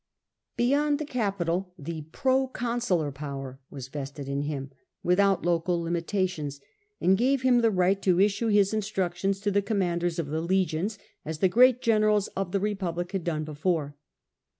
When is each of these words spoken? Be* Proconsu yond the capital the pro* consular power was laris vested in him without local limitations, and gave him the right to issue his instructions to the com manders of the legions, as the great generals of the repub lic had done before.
Be* 0.57 0.69
Proconsu 0.71 0.77
yond 0.77 0.97
the 0.97 1.05
capital 1.05 1.73
the 1.77 2.01
pro* 2.11 2.47
consular 2.47 3.11
power 3.11 3.59
was 3.69 3.87
laris 3.89 4.09
vested 4.09 4.27
in 4.27 4.41
him 4.41 4.71
without 5.03 5.45
local 5.45 5.79
limitations, 5.79 6.59
and 6.99 7.15
gave 7.15 7.43
him 7.43 7.59
the 7.61 7.69
right 7.69 8.01
to 8.01 8.19
issue 8.19 8.47
his 8.47 8.73
instructions 8.73 9.39
to 9.41 9.51
the 9.51 9.61
com 9.61 9.77
manders 9.77 10.17
of 10.17 10.25
the 10.29 10.41
legions, 10.41 10.97
as 11.23 11.37
the 11.37 11.47
great 11.47 11.83
generals 11.83 12.29
of 12.29 12.51
the 12.51 12.59
repub 12.59 12.97
lic 12.97 13.11
had 13.11 13.23
done 13.23 13.43
before. 13.43 13.95